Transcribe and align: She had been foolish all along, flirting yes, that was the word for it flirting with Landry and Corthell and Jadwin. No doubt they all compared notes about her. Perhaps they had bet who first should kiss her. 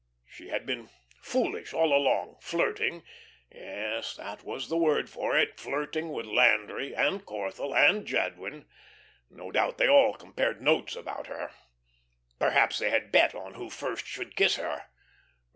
She 0.25 0.47
had 0.47 0.65
been 0.65 0.89
foolish 1.21 1.75
all 1.75 1.93
along, 1.93 2.37
flirting 2.41 3.03
yes, 3.51 4.15
that 4.15 4.43
was 4.43 4.67
the 4.67 4.75
word 4.75 5.11
for 5.11 5.37
it 5.37 5.59
flirting 5.59 6.09
with 6.09 6.25
Landry 6.25 6.95
and 6.95 7.23
Corthell 7.23 7.75
and 7.75 8.03
Jadwin. 8.03 8.65
No 9.29 9.51
doubt 9.51 9.77
they 9.77 9.87
all 9.87 10.15
compared 10.15 10.59
notes 10.59 10.95
about 10.95 11.27
her. 11.27 11.51
Perhaps 12.39 12.79
they 12.79 12.89
had 12.89 13.11
bet 13.11 13.33
who 13.33 13.69
first 13.69 14.07
should 14.07 14.35
kiss 14.35 14.55
her. 14.55 14.87